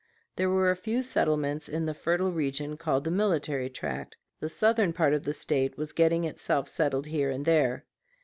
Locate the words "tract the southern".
3.69-4.93